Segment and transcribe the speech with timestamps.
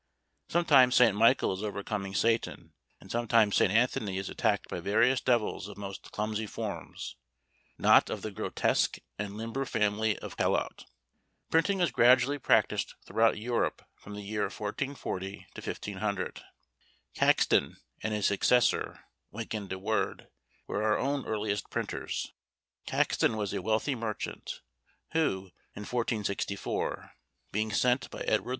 [0.49, 1.13] Sometimes St.
[1.15, 3.71] Michael is overcoming Satan; and sometimes St.
[3.71, 7.17] Anthony is attacked by various devils of most clumsy forms
[7.77, 10.85] not of the grotesque and limber family of Callot!
[11.51, 16.41] Printing was gradually practised throughout Europe from the year 1440 to 1500.
[17.13, 20.29] Caxton and his successor Wynkyn de Worde
[20.65, 22.33] were our own earliest printers.
[22.87, 24.61] Caxton was a wealthy merchant,
[25.11, 27.11] who, in 1464,
[27.51, 28.49] being sent by Edward IV.